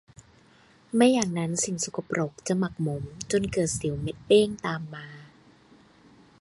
[0.95, 5.07] ไม่อย่างนั้นสิ่งสกปรกจะหมักหมมจนเกิดสิวเม็ดเป้งตามมา